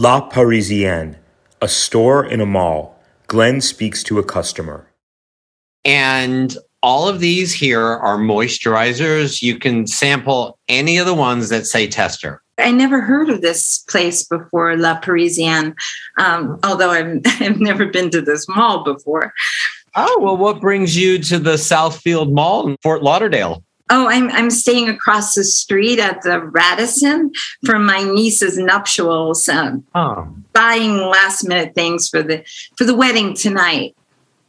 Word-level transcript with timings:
La 0.00 0.18
Parisienne, 0.22 1.18
a 1.60 1.68
store 1.68 2.24
in 2.24 2.40
a 2.40 2.46
mall. 2.46 2.98
Glenn 3.26 3.60
speaks 3.60 4.02
to 4.04 4.18
a 4.18 4.24
customer. 4.24 4.90
And 5.84 6.56
all 6.82 7.06
of 7.06 7.20
these 7.20 7.52
here 7.52 7.82
are 7.82 8.16
moisturizers. 8.16 9.42
You 9.42 9.58
can 9.58 9.86
sample 9.86 10.58
any 10.68 10.96
of 10.96 11.04
the 11.04 11.12
ones 11.12 11.50
that 11.50 11.66
say 11.66 11.86
tester. 11.86 12.40
I 12.56 12.70
never 12.70 13.02
heard 13.02 13.28
of 13.28 13.42
this 13.42 13.84
place 13.90 14.24
before, 14.24 14.74
La 14.74 14.98
Parisienne, 14.98 15.74
um, 16.16 16.58
although 16.64 16.92
I've, 16.92 17.20
I've 17.38 17.60
never 17.60 17.84
been 17.84 18.08
to 18.08 18.22
this 18.22 18.48
mall 18.48 18.82
before. 18.82 19.34
Oh, 19.96 20.18
well, 20.22 20.38
what 20.38 20.62
brings 20.62 20.96
you 20.96 21.18
to 21.24 21.38
the 21.38 21.56
Southfield 21.56 22.32
Mall 22.32 22.66
in 22.66 22.78
Fort 22.82 23.02
Lauderdale? 23.02 23.62
Oh, 23.92 24.08
I'm 24.08 24.30
I'm 24.30 24.50
staying 24.50 24.88
across 24.88 25.34
the 25.34 25.42
street 25.44 25.98
at 25.98 26.22
the 26.22 26.40
Radisson 26.40 27.32
for 27.66 27.78
my 27.78 28.02
niece's 28.04 28.56
nuptials. 28.56 29.48
Um, 29.48 29.84
Oh, 29.94 30.28
buying 30.52 30.96
last 30.98 31.44
minute 31.46 31.74
things 31.74 32.08
for 32.08 32.22
the 32.22 32.44
for 32.78 32.84
the 32.84 32.94
wedding 32.94 33.34
tonight. 33.34 33.94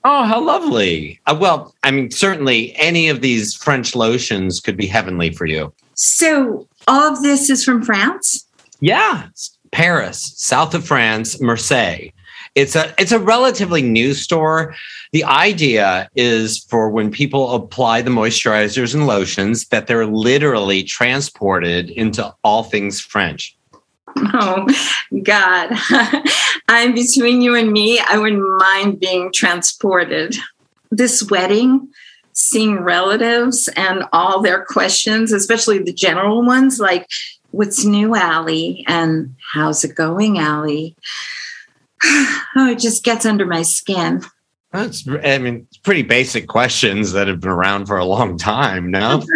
oh 0.04 0.24
how 0.26 0.42
lovely. 0.44 1.20
Uh, 1.26 1.38
well, 1.40 1.74
I 1.84 1.92
mean, 1.92 2.12
certainly 2.12 2.76
any 2.76 3.10
of 3.10 3.22
these 3.22 3.56
French 3.56 3.96
lotions 3.96 4.60
could 4.60 4.78
be 4.78 4.88
heavenly 4.88 5.32
for 5.32 5.46
you. 5.46 5.74
So 5.96 6.68
all 6.88 7.12
of 7.14 7.22
this 7.24 7.50
is 7.50 7.64
from 7.64 7.84
France. 7.84 8.46
Yeah, 8.80 9.28
Paris, 9.72 10.34
south 10.38 10.74
of 10.74 10.86
France, 10.86 11.40
Marseille. 11.42 12.10
It's 12.54 12.76
a 12.76 12.94
it's 12.98 13.14
a 13.14 13.20
relatively 13.20 13.82
new 13.82 14.14
store. 14.14 14.76
The 15.14 15.24
idea 15.24 16.10
is 16.16 16.66
for 16.66 16.90
when 16.90 17.10
people 17.10 17.56
apply 17.56 18.02
the 18.02 18.12
moisturizers 18.12 18.94
and 18.94 19.08
lotions 19.08 19.68
that 19.68 19.88
they're 19.88 20.06
literally 20.06 20.84
transported 20.84 21.90
into 21.92 22.34
all 22.44 22.64
things 22.64 23.00
French. 23.00 23.56
Oh 24.18 24.68
God, 25.24 25.70
I'm 26.68 26.94
between 26.94 27.42
you 27.42 27.56
and 27.56 27.72
me. 27.72 28.00
I 28.00 28.18
wouldn't 28.18 28.58
mind 28.58 29.00
being 29.00 29.32
transported. 29.34 30.36
This 30.90 31.24
wedding, 31.30 31.88
seeing 32.34 32.82
relatives 32.82 33.70
and 33.78 34.04
all 34.12 34.42
their 34.42 34.66
questions, 34.66 35.32
especially 35.32 35.80
the 35.80 35.94
general 35.94 36.46
ones 36.46 36.82
like, 36.82 37.08
"What's 37.52 37.86
new, 37.86 38.14
Allie?" 38.14 38.84
and 38.90 39.36
"How's 39.54 39.86
it 39.86 39.96
going, 39.96 40.38
Allie?" 40.38 40.98
Oh, 42.54 42.70
it 42.70 42.80
just 42.80 43.06
gets 43.06 43.26
under 43.26 43.46
my 43.46 43.62
skin. 43.62 44.22
That's 44.74 45.08
I 45.08 45.38
mean, 45.38 45.68
it's 45.70 45.78
pretty 45.78 46.02
basic 46.02 46.48
questions 46.48 47.14
that 47.14 47.30
have 47.30 47.40
been 47.40 47.50
around 47.50 47.86
for 47.86 47.98
a 47.98 48.04
long 48.06 48.38
time, 48.38 48.92
now. 48.92 49.24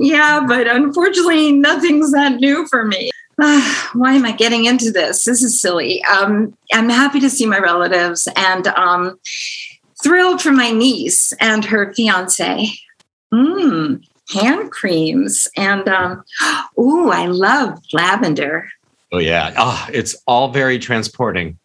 Yeah, 0.00 0.44
but 0.46 0.68
unfortunately, 0.68 1.52
nothing's 1.52 2.12
that 2.12 2.34
new 2.34 2.66
for 2.68 2.84
me. 2.84 3.10
Why 3.36 4.14
am 4.14 4.24
I 4.24 4.32
getting 4.32 4.64
into 4.64 4.90
this? 4.90 5.24
This 5.24 5.42
is 5.42 5.60
silly. 5.60 6.02
Um, 6.04 6.56
I'm 6.72 6.88
happy 6.88 7.20
to 7.20 7.30
see 7.30 7.46
my 7.46 7.58
relatives 7.58 8.28
and 8.36 8.66
um, 8.68 9.18
thrilled 10.02 10.42
for 10.42 10.52
my 10.52 10.70
niece 10.70 11.32
and 11.34 11.64
her 11.64 11.92
fiance. 11.94 12.68
Mmm, 13.32 14.02
hand 14.30 14.70
creams. 14.70 15.48
And 15.56 15.88
um, 15.88 16.24
ooh, 16.78 17.10
I 17.10 17.26
love 17.26 17.78
lavender. 17.92 18.68
Oh 19.12 19.18
yeah. 19.18 19.54
Oh, 19.56 19.88
it's 19.92 20.16
all 20.26 20.48
very 20.48 20.78
transporting. 20.78 21.58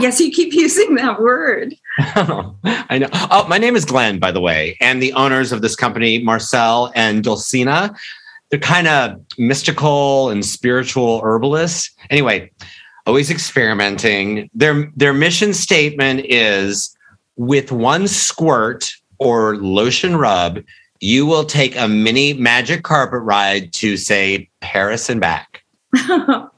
Yes, 0.00 0.20
you 0.20 0.30
keep 0.30 0.52
using 0.52 0.94
that 0.96 1.20
word. 1.20 1.74
I 1.98 2.98
know. 2.98 3.08
Oh, 3.12 3.46
my 3.48 3.58
name 3.58 3.76
is 3.76 3.84
Glenn, 3.84 4.18
by 4.18 4.32
the 4.32 4.40
way, 4.40 4.76
and 4.80 5.02
the 5.02 5.12
owners 5.12 5.52
of 5.52 5.62
this 5.62 5.76
company, 5.76 6.22
Marcel 6.22 6.92
and 6.94 7.22
Dulcina, 7.22 7.96
they're 8.50 8.60
kind 8.60 8.86
of 8.86 9.20
mystical 9.38 10.30
and 10.30 10.44
spiritual 10.44 11.20
herbalists. 11.22 11.90
Anyway, 12.10 12.50
always 13.06 13.30
experimenting. 13.30 14.50
Their 14.54 14.92
their 14.96 15.12
mission 15.12 15.52
statement 15.52 16.26
is 16.26 16.96
with 17.36 17.72
one 17.72 18.08
squirt 18.08 18.92
or 19.18 19.56
lotion 19.56 20.16
rub, 20.16 20.60
you 21.00 21.26
will 21.26 21.44
take 21.44 21.76
a 21.76 21.88
mini 21.88 22.34
magic 22.34 22.82
carpet 22.82 23.22
ride 23.22 23.72
to 23.74 23.96
say 23.96 24.48
Paris 24.60 25.08
and 25.08 25.20
back. 25.20 25.62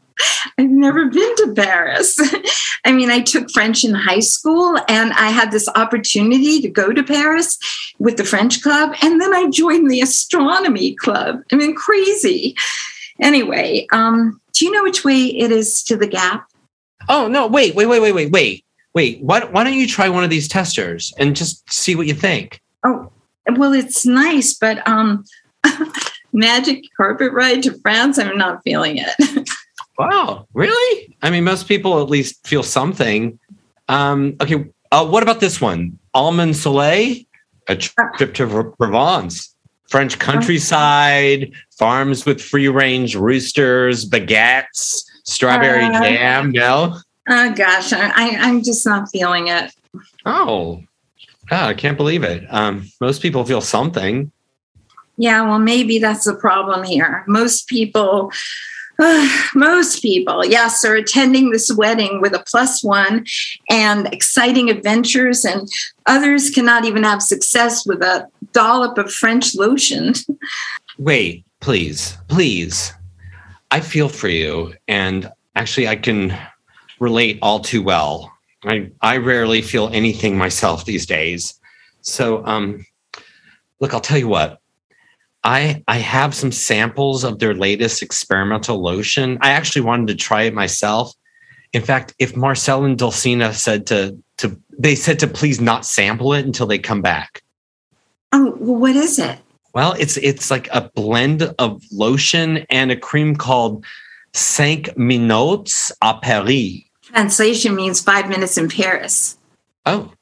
I've 0.59 0.71
never 0.71 1.06
been 1.06 1.37
to 1.37 1.53
Paris. 1.55 2.19
I 2.84 2.93
mean, 2.93 3.11
I 3.11 3.21
took 3.21 3.51
French 3.51 3.84
in 3.84 3.95
high 3.95 4.21
school 4.21 4.79
and 4.89 5.12
I 5.12 5.31
had 5.31 5.51
this 5.51 5.69
opportunity 5.75 6.61
to 6.61 6.69
go 6.69 6.93
to 6.93 7.03
Paris 7.03 7.59
with 7.99 8.17
the 8.17 8.25
French 8.25 8.62
club. 8.62 8.95
And 9.03 9.21
then 9.21 9.34
I 9.34 9.49
joined 9.51 9.91
the 9.91 10.01
astronomy 10.01 10.95
club. 10.95 11.43
I 11.53 11.56
mean, 11.56 11.75
crazy. 11.75 12.55
Anyway, 13.21 13.87
um, 13.93 14.41
do 14.53 14.65
you 14.65 14.73
know 14.73 14.83
which 14.83 15.05
way 15.05 15.25
it 15.25 15.51
is 15.51 15.83
to 15.84 15.97
the 15.97 16.06
gap? 16.06 16.49
Oh 17.09 17.29
no, 17.29 17.47
wait, 17.47 17.75
wait, 17.75 17.87
wait, 17.87 18.00
wait, 18.00 18.12
wait, 18.12 18.31
wait. 18.31 18.65
Wait, 18.95 19.21
why, 19.23 19.45
why 19.45 19.62
don't 19.62 19.75
you 19.75 19.87
try 19.87 20.09
one 20.09 20.25
of 20.25 20.31
these 20.31 20.49
testers 20.49 21.12
and 21.19 21.37
just 21.37 21.71
see 21.73 21.95
what 21.95 22.06
you 22.06 22.15
think? 22.15 22.61
Oh, 22.85 23.12
well, 23.56 23.73
it's 23.73 24.05
nice, 24.05 24.55
but 24.55 24.87
um, 24.89 25.25
magic 26.33 26.83
carpet 26.97 27.33
ride 27.33 27.62
to 27.65 27.79
France, 27.81 28.19
I'm 28.19 28.39
not 28.39 28.62
feeling 28.65 28.97
it. 28.99 29.49
Wow, 29.99 30.47
really? 30.55 31.17
I 31.23 31.31
mean, 31.31 31.45
most 31.45 31.67
people 31.67 32.01
at 32.01 32.09
least 32.09 32.47
feel 32.47 32.63
something. 32.63 33.39
Um, 33.89 34.37
okay, 34.41 34.67
uh, 34.93 35.07
what 35.07 35.23
about 35.23 35.41
this 35.41 35.61
one? 35.61 35.99
Almond 36.15 36.57
Soleil, 36.57 37.25
a 37.67 37.77
trip 37.77 38.35
to 38.35 38.47
Provence, 38.79 39.55
French 39.89 40.19
countryside, 40.19 41.51
farms 41.77 42.25
with 42.25 42.41
free 42.41 42.69
range 42.69 43.17
roosters, 43.17 44.09
baguettes, 44.09 45.05
strawberry 45.25 45.85
Uh, 45.85 46.03
jam. 46.03 46.53
No? 46.53 46.97
oh, 47.29 47.53
gosh, 47.55 47.93
I, 47.93 48.37
I'm 48.39 48.63
just 48.63 48.87
not 48.87 49.11
feeling 49.11 49.49
it. 49.49 49.73
Oh, 50.25 50.83
ah, 51.51 51.67
I 51.69 51.75
can't 51.75 51.97
believe 51.97 52.23
it. 52.23 52.45
Um, 52.51 52.89
most 53.01 53.21
people 53.21 53.45
feel 53.45 53.61
something. 53.61 54.31
Yeah, 55.17 55.43
well, 55.43 55.59
maybe 55.59 55.99
that's 55.99 56.25
the 56.25 56.35
problem 56.35 56.85
here. 56.85 57.25
Most 57.27 57.67
people, 57.67 58.31
most 59.55 60.03
people, 60.03 60.45
yes, 60.45 60.85
are 60.85 60.97
attending 60.97 61.51
this 61.51 61.73
wedding 61.73 62.21
with 62.21 62.35
a 62.35 62.43
plus 62.51 62.83
one 62.83 63.25
and 63.71 64.13
exciting 64.13 64.71
adventures, 64.71 65.45
and 65.45 65.69
others 66.07 66.51
cannot 66.51 66.85
even 66.85 67.05
have 67.05 67.23
success 67.23 67.87
with 67.87 68.03
a 68.03 68.27
dollop 68.53 68.99
of 68.99 69.13
French 69.13 69.55
lotion. 69.55 70.15
Wait, 70.99 71.45
please, 71.61 72.17
please. 72.29 72.93
I 73.71 73.81
feel 73.81 74.09
for 74.09 74.29
you. 74.29 74.75
And 74.89 75.31
actually, 75.55 75.87
I 75.87 75.97
can 75.97 76.37
relate 76.99 77.39
all 77.41 77.61
too 77.61 77.83
well. 77.83 78.33
I, 78.65 78.91
I 79.01 79.19
rarely 79.19 79.63
feel 79.63 79.89
anything 79.93 80.37
myself 80.37 80.85
these 80.85 81.07
days. 81.07 81.55
So, 82.01 82.45
um, 82.47 82.85
look, 83.79 83.95
I'll 83.95 84.01
tell 84.01 84.19
you 84.19 84.29
what. 84.29 84.61
I 85.44 85.82
I 85.88 85.99
have 85.99 86.34
some 86.34 86.53
samples 86.53 87.25
of 87.25 87.38
their 87.38 87.54
latest 87.54 88.03
experimental 88.03 88.81
lotion. 88.81 89.38
I 89.41 89.50
actually 89.50 89.82
wanted 89.82 90.09
to 90.09 90.15
try 90.15 90.43
it 90.43 90.54
myself. 90.54 91.15
In 91.72 91.82
fact, 91.82 92.15
if 92.19 92.37
Marcel 92.37 92.84
and 92.84 92.99
Dulcina 92.99 93.53
said 93.53 93.87
to 93.87 94.16
to 94.38 94.59
they 94.78 94.94
said 94.94 95.19
to 95.21 95.26
please 95.26 95.60
not 95.60 95.84
sample 95.84 96.32
it 96.32 96.44
until 96.44 96.66
they 96.66 96.78
come 96.78 97.03
back. 97.03 97.43
Oh, 98.32 98.56
well, 98.59 98.81
what 98.81 98.97
is 98.97 99.19
it? 99.19 99.38
Well, 99.75 99.93
it's 99.99 100.16
it's 100.16 100.50
like 100.50 100.69
a 100.72 100.91
blend 100.94 101.43
of 101.59 101.82
lotion 101.93 102.66
and 102.70 102.91
a 102.91 102.97
cream 102.97 103.37
called 103.37 103.84
Cinq 104.34 104.97
Minutes 104.97 105.93
à 106.03 106.20
Paris. 106.20 106.84
Translation 107.03 107.75
means 107.75 108.00
five 108.00 108.28
minutes 108.28 108.59
in 108.59 108.69
Paris. 108.69 109.38
Oh, 109.87 110.12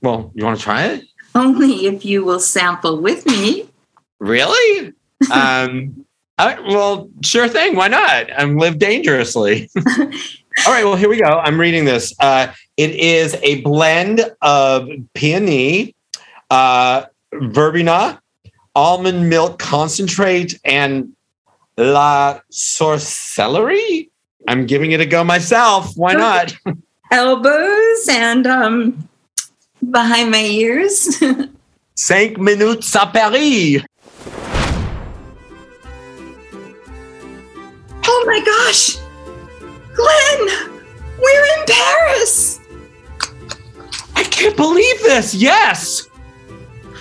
well, 0.00 0.32
you 0.34 0.44
want 0.44 0.58
to 0.58 0.64
try 0.64 0.86
it? 0.86 1.04
Only 1.34 1.86
if 1.86 2.04
you 2.04 2.24
will 2.24 2.40
sample 2.40 3.00
with 3.00 3.26
me. 3.26 3.68
Really? 4.22 4.92
um, 5.32 6.06
right, 6.38 6.62
well, 6.62 7.10
sure 7.24 7.48
thing. 7.48 7.74
Why 7.74 7.88
not? 7.88 8.30
I'm 8.38 8.56
live 8.56 8.78
dangerously. 8.78 9.68
all 9.76 10.72
right, 10.72 10.84
well, 10.84 10.94
here 10.94 11.08
we 11.08 11.20
go. 11.20 11.26
I'm 11.26 11.58
reading 11.58 11.84
this. 11.84 12.14
Uh, 12.20 12.52
it 12.76 12.92
is 12.92 13.34
a 13.42 13.62
blend 13.62 14.24
of 14.40 14.88
peony, 15.14 15.96
uh, 16.50 17.06
verbena, 17.32 18.22
almond 18.76 19.28
milk 19.28 19.58
concentrate, 19.58 20.60
and 20.64 21.16
la 21.76 22.38
sorcellerie. 22.52 24.08
I'm 24.46 24.66
giving 24.66 24.92
it 24.92 25.00
a 25.00 25.06
go 25.06 25.24
myself. 25.24 25.96
Why 25.96 26.12
not? 26.12 26.54
Elbows 27.10 28.08
and 28.08 28.46
um, 28.46 29.08
behind 29.90 30.30
my 30.30 30.44
ears. 30.44 31.20
Cinq 31.96 32.38
minutes 32.38 32.94
à 32.94 33.12
Paris. 33.12 33.82
Oh 38.22 38.26
my 38.26 38.38
gosh! 38.38 38.98
Glenn! 39.96 40.70
We're 41.18 41.44
in 41.58 41.64
Paris! 41.66 42.60
I 44.14 44.22
can't 44.22 44.56
believe 44.56 45.00
this. 45.00 45.34
Yes, 45.34 46.08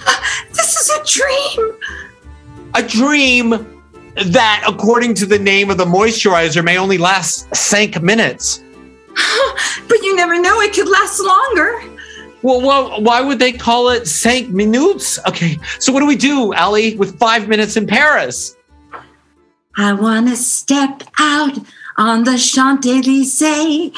This 0.49 0.75
is 0.75 0.89
a 0.89 1.03
dream! 1.05 1.77
a 2.73 2.81
dream 2.81 3.49
that, 4.15 4.63
according 4.67 5.13
to 5.15 5.27
the 5.27 5.37
name 5.37 5.69
of 5.69 5.77
the 5.77 5.85
moisturizer, 5.85 6.63
may 6.63 6.79
only 6.79 6.97
last 6.97 7.55
cinq 7.55 8.01
minutes. 8.01 8.63
but 9.87 10.01
you 10.01 10.15
never 10.15 10.41
know, 10.41 10.59
it 10.61 10.73
could 10.73 10.89
last 10.89 11.19
longer. 11.19 11.83
Well, 12.41 12.61
well, 12.61 13.01
why 13.03 13.21
would 13.21 13.37
they 13.37 13.51
call 13.51 13.89
it 13.89 14.07
cinq 14.07 14.49
minutes? 14.49 15.19
Okay, 15.27 15.59
so 15.77 15.93
what 15.93 15.99
do 15.99 16.07
we 16.07 16.15
do, 16.15 16.51
Allie, 16.55 16.95
with 16.95 17.19
five 17.19 17.47
minutes 17.47 17.77
in 17.77 17.85
Paris? 17.85 18.55
I 19.77 19.93
want 19.93 20.27
to 20.29 20.35
step 20.35 21.03
out 21.19 21.57
on 21.97 22.23
the 22.23 22.37
Champs 22.37 22.87
Elysees 22.87 23.91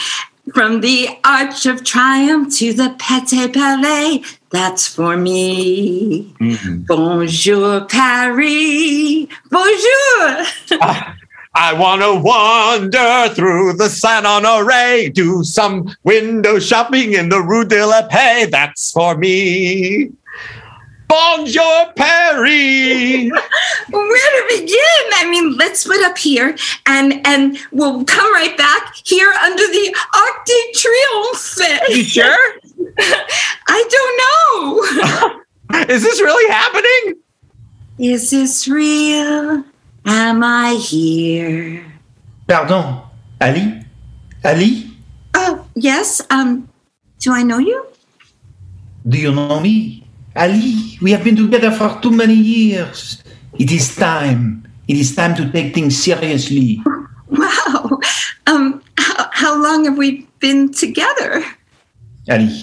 from 0.53 0.81
the 0.81 1.09
Arch 1.23 1.65
of 1.65 1.83
Triumph 1.83 2.53
to 2.57 2.73
the 2.73 2.95
Petit 2.99 3.47
Palais. 3.49 4.23
That's 4.51 4.87
for 4.87 5.17
me. 5.17 6.33
Mhm. 6.39 6.85
Bonjour, 6.85 7.85
Paris. 7.85 9.27
Bonjour. 9.49 10.45
I 11.55 11.71
want 11.73 12.01
to 12.01 12.15
wander 12.15 13.33
through 13.35 13.73
the 13.73 13.87
Saint 13.87 14.25
Honore, 14.25 15.09
do 15.13 15.43
some 15.43 15.95
window 16.03 16.57
shopping 16.57 17.13
in 17.13 17.29
the 17.29 17.41
Rue 17.41 17.63
de 17.63 17.85
la 17.85 18.01
Paix. 18.07 18.49
That's 18.49 18.91
for 18.91 19.15
me. 19.15 20.09
Bonjour, 21.07 21.93
Paris. 21.95 23.31
Where 23.89 24.47
to 24.49 24.61
begin? 24.61 25.05
I 25.15 25.27
mean, 25.29 25.55
let's 25.57 25.81
split 25.81 26.03
up 26.03 26.17
here 26.17 26.55
and 26.87 27.25
and 27.25 27.57
we'll 27.71 28.03
come 28.05 28.33
right 28.33 28.57
back 28.57 28.95
here 29.03 29.31
under 29.43 29.63
the 29.63 29.95
Arc 30.15 30.45
de 30.45 30.73
Triomphe. 30.73 31.95
You 31.95 32.03
sure? 32.03 32.37
I 33.67 33.79
don't 33.93 34.15
know. 34.21 35.39
Is 35.93 36.03
this 36.03 36.21
really 36.21 36.51
happening? 36.51 37.21
Is 37.97 38.29
this 38.29 38.67
real? 38.67 39.63
Am 40.05 40.43
I 40.43 40.73
here? 40.73 41.85
Pardon, 42.47 43.01
Allie? 43.39 43.85
Allie? 44.43 44.91
Oh, 45.33 45.65
yes. 45.75 46.21
Um, 46.29 46.69
do 47.19 47.31
I 47.31 47.43
know 47.43 47.57
you? 47.57 47.85
Do 49.07 49.17
you 49.17 49.33
know 49.33 49.59
me? 49.59 50.02
Allie, 50.35 50.97
we 51.01 51.11
have 51.11 51.23
been 51.23 51.35
together 51.35 51.71
for 51.71 51.99
too 52.01 52.11
many 52.11 52.33
years. 52.33 53.23
It 53.59 53.71
is 53.71 53.95
time. 53.95 54.67
It 54.87 54.97
is 54.97 55.15
time 55.15 55.35
to 55.35 55.51
take 55.51 55.73
things 55.73 56.01
seriously. 56.01 56.81
Wow. 57.33 57.99
Um, 58.45 58.83
how, 58.95 59.29
how 59.31 59.63
long 59.63 59.85
have 59.85 59.97
we 59.97 60.27
been 60.39 60.71
together? 60.71 61.43
Allie, 62.29 62.61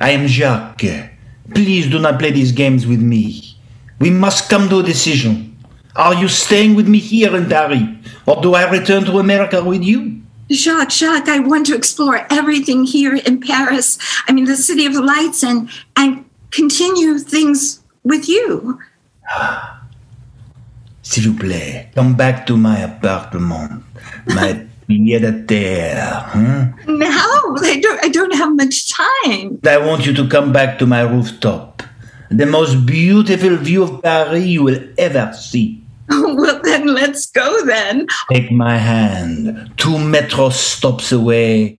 I 0.00 0.10
am 0.10 0.28
Jacques. 0.28 1.10
Please 1.52 1.90
do 1.90 1.98
not 1.98 2.20
play 2.20 2.30
these 2.30 2.52
games 2.52 2.86
with 2.86 3.00
me. 3.00 3.56
We 3.98 4.10
must 4.10 4.48
come 4.48 4.68
to 4.68 4.78
a 4.78 4.82
decision. 4.84 5.58
Are 5.96 6.14
you 6.14 6.28
staying 6.28 6.76
with 6.76 6.86
me 6.86 6.98
here 6.98 7.34
in 7.34 7.48
Paris, 7.48 7.82
or 8.26 8.40
do 8.42 8.54
I 8.54 8.70
return 8.70 9.04
to 9.06 9.18
America 9.18 9.64
with 9.64 9.82
you? 9.82 10.22
Jacques, 10.52 10.92
Jacques, 10.92 11.28
I 11.28 11.40
want 11.40 11.66
to 11.66 11.74
explore 11.74 12.24
everything 12.30 12.84
here 12.84 13.16
in 13.16 13.40
Paris. 13.40 13.98
I 14.28 14.32
mean, 14.32 14.44
the 14.44 14.56
city 14.56 14.86
of 14.86 14.94
lights, 14.94 15.42
and 15.42 15.68
and 15.96 16.25
continue 16.50 17.18
things 17.18 17.82
with 18.04 18.28
you. 18.28 18.78
S'il 21.02 21.28
vous 21.28 21.34
plaît, 21.34 21.90
come 21.94 22.14
back 22.14 22.46
to 22.46 22.56
my 22.56 22.78
apartment, 22.82 23.82
my 24.26 24.66
pied 24.88 25.24
à 25.24 25.32
terre. 25.46 26.26
Huh? 26.32 26.66
Now 26.86 27.56
I 27.62 27.80
don't. 27.80 28.04
I 28.04 28.08
don't 28.08 28.34
have 28.34 28.54
much 28.56 28.92
time. 28.92 29.58
I 29.66 29.78
want 29.78 30.06
you 30.06 30.14
to 30.14 30.28
come 30.28 30.52
back 30.52 30.78
to 30.78 30.86
my 30.86 31.02
rooftop. 31.02 31.82
The 32.30 32.46
most 32.46 32.86
beautiful 32.86 33.56
view 33.56 33.82
of 33.84 34.02
Paris 34.02 34.44
you 34.44 34.62
will 34.64 34.80
ever 34.98 35.32
see. 35.32 35.82
Well, 36.36 36.60
then 36.62 36.94
let's 36.94 37.26
go. 37.26 37.64
Then 37.66 38.06
Take 38.30 38.50
my 38.52 38.76
hand, 38.76 39.72
two 39.76 39.98
metro 39.98 40.50
stops 40.50 41.10
away. 41.12 41.78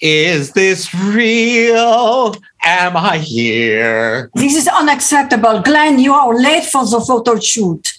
Is 0.00 0.52
this 0.52 0.94
real? 0.94 2.34
Am 2.62 2.96
I 2.96 3.18
here? 3.18 4.30
This 4.34 4.54
is 4.54 4.68
unacceptable. 4.68 5.60
Glenn, 5.62 5.98
you 5.98 6.12
are 6.12 6.34
late 6.34 6.64
for 6.64 6.84
the 6.84 7.00
photo 7.00 7.38
shoot. 7.40 7.94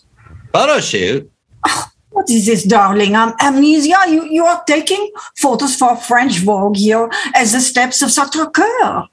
Photo 0.54 0.80
shoot? 0.80 1.32
Ah, 1.66 1.92
what 2.12 2.30
is 2.30 2.46
this, 2.46 2.64
darling? 2.64 3.16
I'm 3.16 3.34
amnesia. 3.42 3.98
You, 4.08 4.26
you 4.26 4.46
are 4.46 4.64
taking 4.68 5.12
photos 5.38 5.76
for 5.76 5.96
French 5.96 6.40
Vogue 6.40 6.78
here 6.78 7.10
as 7.34 7.54
the 7.54 7.62
steps 7.62 8.02
of 8.04 8.12
Sacre 8.12 8.46
Coeur. 8.48 9.08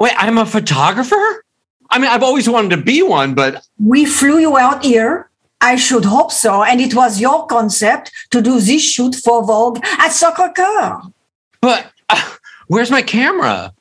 Wait, 0.00 0.12
I'm 0.16 0.38
a 0.38 0.46
photographer? 0.46 1.44
I 1.90 1.98
mean, 1.98 2.10
I've 2.10 2.22
always 2.24 2.48
wanted 2.48 2.70
to 2.76 2.82
be 2.82 3.02
one, 3.02 3.34
but 3.34 3.64
We 3.78 4.06
flew 4.06 4.38
you 4.38 4.56
out 4.56 4.82
here. 4.84 5.30
I 5.60 5.76
should 5.76 6.04
hope 6.04 6.32
so. 6.32 6.64
And 6.64 6.80
it 6.80 6.94
was 6.94 7.20
your 7.20 7.46
concept 7.46 8.10
to 8.32 8.42
do 8.42 8.58
this 8.60 8.82
shoot 8.82 9.14
for 9.14 9.44
Vogue 9.44 9.78
at 9.84 10.08
Sacre 10.08 10.50
Coeur. 10.56 11.00
But 11.62 11.90
uh, 12.10 12.34
where's 12.66 12.90
my 12.90 13.00
camera? 13.00 13.72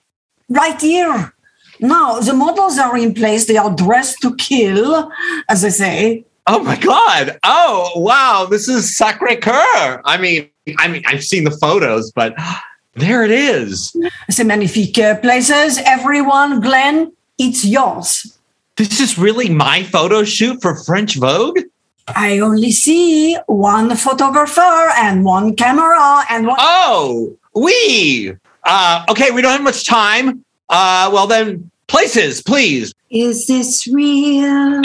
Right 0.48 0.80
here. 0.80 1.34
Now, 1.82 2.20
the 2.20 2.34
models 2.34 2.78
are 2.78 2.96
in 2.96 3.14
place. 3.14 3.46
They 3.48 3.58
are 3.58 3.76
dressed 3.76 4.22
to 4.22 4.36
kill, 4.36 5.12
as 5.50 5.66
I 5.66 5.70
say. 5.70 6.26
Oh 6.48 6.64
my 6.64 6.76
god! 6.76 7.38
Oh 7.44 7.92
wow, 7.96 8.48
this 8.50 8.68
is 8.68 8.96
Sacre 8.98 9.36
Coeur. 9.36 10.02
I 10.06 10.18
mean, 10.20 10.50
I 10.80 10.88
mean, 10.88 11.04
I've 11.06 11.24
seen 11.24 11.44
the 11.44 11.52
photos, 11.52 12.12
but 12.12 12.36
there 12.96 13.24
it 13.24 13.32
is. 13.32 13.96
C'est 14.30 14.44
magnifique 14.44 14.98
uh, 14.98 15.18
places. 15.18 15.80
Everyone, 15.86 16.62
Glenn, 16.62 17.12
it's 17.38 17.66
yours. 17.66 18.38
This 18.78 19.00
is 19.00 19.18
really 19.18 19.50
my 19.50 19.84
photo 19.84 20.24
shoot 20.24 20.62
for 20.62 20.76
French 20.76 21.16
Vogue. 21.18 21.60
I 22.08 22.40
only 22.40 22.72
see 22.72 23.38
one 23.48 23.96
photographer 23.96 24.90
and 24.98 25.24
one 25.24 25.56
camera 25.56 26.26
and 26.30 26.48
one. 26.48 26.58
Oh, 26.60 27.38
we. 27.56 28.34
Uh, 28.64 29.06
okay, 29.10 29.32
we 29.32 29.42
don't 29.42 29.52
have 29.52 29.64
much 29.64 29.86
time. 29.86 30.44
Uh, 30.70 31.10
well 31.14 31.28
then, 31.28 31.70
places, 31.88 32.42
please. 32.42 32.94
is 33.10 33.48
this 33.48 33.88
real? 33.88 34.82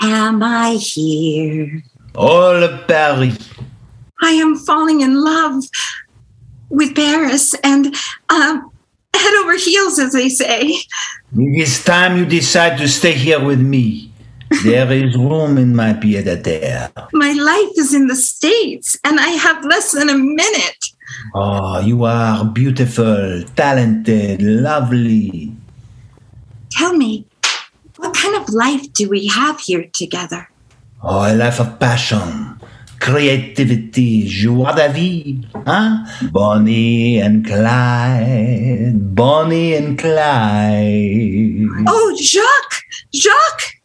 Am 0.00 0.42
I 0.42 0.74
here? 0.74 1.82
All 2.14 2.62
of 2.62 2.86
Paris. 2.86 3.50
I 4.22 4.30
am 4.30 4.56
falling 4.56 5.00
in 5.00 5.22
love 5.22 5.64
with 6.68 6.94
Paris 6.94 7.54
and 7.62 7.94
um, 8.28 8.70
head 9.14 9.34
over 9.42 9.56
heels, 9.56 9.98
as 9.98 10.12
they 10.12 10.28
say. 10.28 10.74
It 11.36 11.60
is 11.60 11.84
time 11.84 12.16
you 12.16 12.24
decide 12.26 12.78
to 12.78 12.88
stay 12.88 13.12
here 13.12 13.42
with 13.44 13.60
me. 13.60 14.10
There 14.64 14.90
is 14.92 15.16
room 15.16 15.58
in 15.58 15.74
my 15.74 15.92
pied 15.94 16.26
à 16.26 16.42
terre. 16.42 16.90
My 17.12 17.32
life 17.32 17.72
is 17.76 17.92
in 17.92 18.06
the 18.06 18.14
States 18.14 18.96
and 19.04 19.18
I 19.18 19.30
have 19.30 19.64
less 19.64 19.92
than 19.92 20.08
a 20.08 20.16
minute. 20.16 20.85
Oh, 21.34 21.80
you 21.80 22.04
are 22.04 22.44
beautiful, 22.44 23.42
talented, 23.54 24.42
lovely. 24.42 25.52
Tell 26.70 26.94
me, 26.94 27.26
what 27.96 28.14
kind 28.14 28.36
of 28.36 28.48
life 28.50 28.92
do 28.92 29.08
we 29.08 29.26
have 29.26 29.60
here 29.60 29.86
together? 29.92 30.48
Oh, 31.02 31.20
a 31.30 31.34
life 31.34 31.60
of 31.60 31.78
passion, 31.78 32.58
creativity, 33.00 34.26
joie 34.26 34.72
de 34.72 34.88
vie. 34.88 35.46
Huh? 35.66 36.04
Bonnie 36.32 37.20
and 37.20 37.46
Clyde, 37.46 39.14
Bonnie 39.14 39.74
and 39.74 39.98
Clyde. 39.98 41.66
Oh, 41.86 42.16
Jacques! 42.20 42.82
Jacques! 43.14 43.76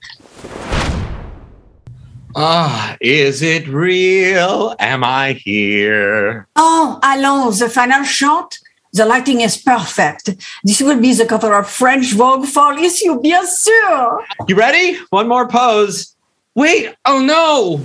Ah, 2.35 2.95
is 3.01 3.41
it 3.41 3.67
real? 3.67 4.75
Am 4.79 5.03
I 5.03 5.33
here? 5.33 6.47
Oh, 6.55 6.99
allons, 7.03 7.59
the 7.59 7.69
final 7.69 8.03
shot. 8.03 8.57
The 8.93 9.05
lighting 9.05 9.41
is 9.41 9.57
perfect. 9.57 10.35
This 10.63 10.81
will 10.81 10.99
be 10.99 11.13
the 11.13 11.25
cover 11.25 11.53
of 11.53 11.69
French 11.69 12.13
Vogue 12.13 12.45
for 12.45 12.73
issue, 12.77 13.19
bien 13.21 13.45
sûr. 13.45 14.25
You 14.47 14.55
ready? 14.55 14.97
One 15.09 15.27
more 15.27 15.47
pose. 15.47 16.15
Wait, 16.55 16.93
oh 17.05 17.21
no! 17.21 17.81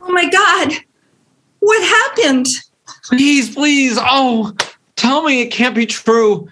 Oh 0.00 0.12
my 0.12 0.28
God! 0.30 0.72
What 1.60 1.82
happened? 1.82 2.46
Please, 3.04 3.54
please. 3.54 3.98
Oh, 4.00 4.54
tell 4.96 5.22
me 5.22 5.42
it 5.42 5.50
can't 5.50 5.74
be 5.74 5.86
true. 5.86 6.48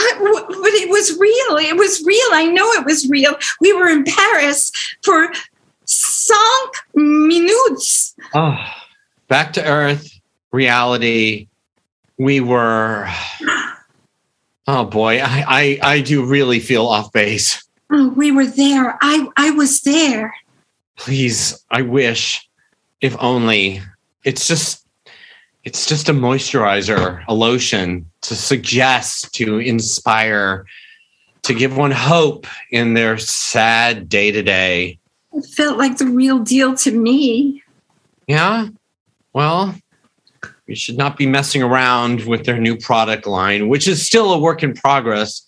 I- 0.00 0.16
But 0.18 0.74
it 0.74 0.88
was 0.90 1.16
real. 1.18 1.56
It 1.58 1.76
was 1.76 2.02
real. 2.04 2.28
I 2.32 2.46
know 2.46 2.70
it 2.72 2.84
was 2.84 3.08
real. 3.08 3.34
We 3.60 3.72
were 3.72 3.88
in 3.88 4.04
Paris 4.04 4.72
for 5.04 5.30
cinq 5.84 6.74
minutes. 6.94 8.14
Oh, 8.34 8.56
back 9.28 9.52
to 9.54 9.64
earth, 9.66 10.08
reality. 10.52 11.48
We 12.18 12.40
were. 12.40 13.08
Oh 14.66 14.84
boy, 14.84 15.20
I, 15.20 15.44
I, 15.48 15.78
I 15.94 16.00
do 16.00 16.24
really 16.24 16.60
feel 16.60 16.86
off 16.86 17.12
base. 17.12 17.64
Oh, 17.90 18.08
we 18.10 18.30
were 18.30 18.46
there. 18.46 18.96
I, 19.02 19.26
I 19.36 19.50
was 19.50 19.80
there. 19.80 20.32
Please, 20.96 21.64
I 21.70 21.82
wish, 21.82 22.48
if 23.00 23.16
only. 23.18 23.80
It's 24.22 24.46
just, 24.46 24.86
it's 25.64 25.86
just 25.86 26.08
a 26.08 26.12
moisturizer, 26.12 27.22
a 27.28 27.34
lotion 27.34 28.10
to 28.22 28.34
suggest, 28.34 29.34
to 29.34 29.58
inspire, 29.58 30.64
to 31.42 31.54
give 31.54 31.76
one 31.76 31.90
hope 31.90 32.46
in 32.70 32.94
their 32.94 33.18
sad 33.18 34.08
day 34.08 34.30
to 34.30 34.42
day. 34.42 34.98
It 35.32 35.44
felt 35.46 35.78
like 35.78 35.98
the 35.98 36.06
real 36.06 36.38
deal 36.38 36.74
to 36.76 36.90
me. 36.92 37.62
Yeah. 38.26 38.68
Well, 39.32 39.74
We 40.66 40.74
should 40.76 40.96
not 40.96 41.16
be 41.16 41.26
messing 41.26 41.62
around 41.62 42.26
with 42.26 42.44
their 42.44 42.58
new 42.58 42.76
product 42.76 43.26
line, 43.26 43.68
which 43.68 43.88
is 43.88 44.06
still 44.06 44.32
a 44.32 44.38
work 44.38 44.62
in 44.62 44.72
progress. 44.72 45.42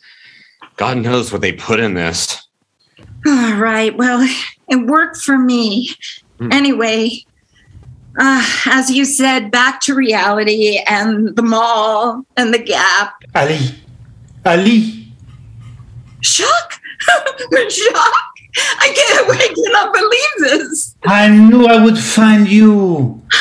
God 0.77 0.99
knows 0.99 1.31
what 1.33 1.41
they 1.41 1.53
put 1.53 1.79
in 1.79 1.95
this. 1.95 2.43
All 3.27 3.55
right. 3.55 3.97
Well, 3.97 4.29
it 4.69 4.87
worked 4.87 5.19
for 5.19 5.39
me. 5.39 5.91
Hmm. 6.39 6.51
Anyway, 6.53 7.25
uh, 8.19 8.45
as 8.67 8.91
you 8.91 9.05
said, 9.05 9.51
back 9.51 9.81
to 9.83 9.95
reality 9.95 10.79
and 10.87 11.35
the 11.37 11.43
mall 11.43 12.25
and 12.37 12.53
the 12.53 12.59
gap. 12.59 13.15
Allie, 13.35 13.75
Allie, 14.45 15.13
Jacques! 16.21 16.81
Jacques! 17.69 18.33
I 18.55 18.93
can't, 18.95 19.31
I 19.31 19.55
cannot 19.55 19.95
believe 19.95 20.61
this. 20.61 20.95
I 21.05 21.29
knew 21.29 21.67
I 21.67 21.83
would 21.83 21.99
find 21.99 22.47
you. 22.49 23.23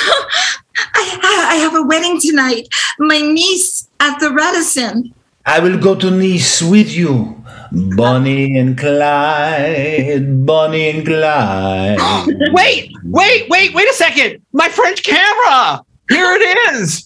I, 0.94 1.48
I 1.52 1.56
have 1.56 1.76
a 1.76 1.84
wedding 1.84 2.20
tonight. 2.20 2.70
My 2.98 3.20
niece 3.20 3.90
at 4.00 4.20
the 4.20 4.32
Radisson. 4.32 5.14
I 5.46 5.60
will 5.60 5.78
go 5.78 5.96
to 5.96 6.12
Nice 6.12 6.62
with 6.62 6.94
you. 6.94 7.41
Bonnie 7.72 8.58
and 8.58 8.78
Clyde, 8.78 10.46
Bonnie 10.46 10.90
and 10.90 11.06
Clyde. 11.06 11.98
Wait, 12.52 12.92
wait, 13.06 13.50
wait, 13.50 13.74
wait 13.74 13.90
a 13.90 13.94
second. 13.94 14.42
My 14.52 14.68
French 14.68 15.04
camera. 15.04 15.84
Here 16.10 16.34
it 16.34 16.76
is. 16.76 17.06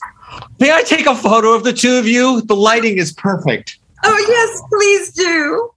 May 0.60 0.72
I 0.74 0.82
take 0.82 1.06
a 1.06 1.16
photo 1.16 1.54
of 1.54 1.64
the 1.64 1.74
two 1.74 1.96
of 1.98 2.08
you? 2.08 2.42
The 2.42 2.56
lighting 2.56 2.98
is 2.98 3.14
perfect. 3.14 3.78
Oh, 4.04 4.26
yes, 4.28 4.62
please 4.70 5.14
do. 5.14 5.72